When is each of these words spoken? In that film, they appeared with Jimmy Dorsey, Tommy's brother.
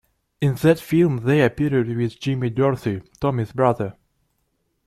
In 0.41 0.55
that 0.55 0.79
film, 0.79 1.17
they 1.25 1.41
appeared 1.43 1.87
with 1.87 2.19
Jimmy 2.19 2.49
Dorsey, 2.49 3.03
Tommy's 3.19 3.51
brother. 3.51 3.95